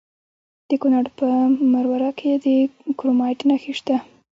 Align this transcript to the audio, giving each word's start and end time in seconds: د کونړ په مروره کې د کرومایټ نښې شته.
د 0.69 0.71
کونړ 0.81 1.03
په 1.19 1.27
مروره 1.73 2.11
کې 2.19 2.31
د 2.45 2.47
کرومایټ 2.99 3.39
نښې 3.49 3.73
شته. 3.79 3.95